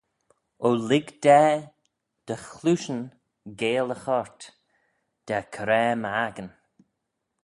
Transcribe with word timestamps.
O 0.67 0.67
lhig 0.87 1.07
da 1.23 1.43
dty 2.25 2.35
chleayshyn 2.47 3.01
geill 3.59 3.93
y 3.95 3.97
choyrt: 4.03 4.41
da 5.27 5.37
coraa 5.53 5.93
m'accan. 6.01 6.49